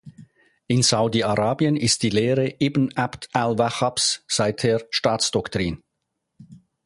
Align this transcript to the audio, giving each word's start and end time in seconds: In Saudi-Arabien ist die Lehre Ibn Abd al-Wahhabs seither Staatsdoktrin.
In 0.65 0.81
Saudi-Arabien 0.81 1.75
ist 1.77 2.01
die 2.01 2.09
Lehre 2.09 2.55
Ibn 2.57 2.91
Abd 2.95 3.29
al-Wahhabs 3.33 4.23
seither 4.27 4.81
Staatsdoktrin. 4.89 5.83